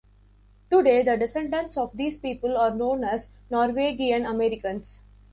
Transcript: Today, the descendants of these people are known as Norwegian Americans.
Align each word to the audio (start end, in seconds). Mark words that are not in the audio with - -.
Today, 0.71 1.03
the 1.03 1.15
descendants 1.15 1.77
of 1.77 1.95
these 1.95 2.17
people 2.17 2.57
are 2.57 2.73
known 2.73 3.03
as 3.03 3.29
Norwegian 3.51 4.25
Americans. 4.25 4.99